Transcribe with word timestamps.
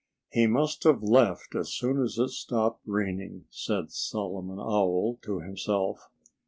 "He 0.31 0.47
must 0.47 0.83
have 0.85 1.03
left 1.03 1.53
as 1.53 1.71
soon 1.71 2.01
as 2.01 2.17
it 2.17 2.29
stopped 2.29 2.81
raining," 2.87 3.45
said 3.51 3.91
Solomon 3.91 4.57
Owl 4.59 5.19
to 5.21 5.41
himself. 5.41 6.09